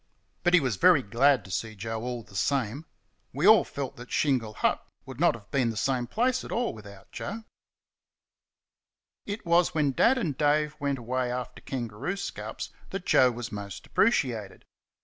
But 0.43 0.55
he 0.55 0.59
was 0.59 0.77
very 0.77 1.03
glad 1.03 1.45
to 1.45 1.51
see 1.51 1.75
Joe 1.75 2.01
all 2.01 2.23
the 2.23 2.35
same; 2.35 2.87
we 3.33 3.47
all 3.47 3.63
felt 3.63 3.97
that 3.97 4.09
Shingle 4.11 4.55
Hut 4.55 4.83
would 5.05 5.19
not 5.19 5.35
have 5.35 5.51
been 5.51 5.69
the 5.69 5.77
same 5.77 6.07
place 6.07 6.43
at 6.43 6.51
all 6.51 6.73
without 6.73 7.11
Joe. 7.11 7.43
It 9.27 9.45
was 9.45 9.75
when 9.75 9.91
Dad 9.91 10.17
and 10.17 10.35
Dave 10.35 10.75
were 10.79 10.89
away 10.97 11.31
after 11.31 11.61
kangaroo 11.61 12.17
scalps 12.17 12.71
that 12.89 13.05
Joe 13.05 13.29
was 13.29 13.51
most 13.51 13.85
appreciated. 13.85 14.65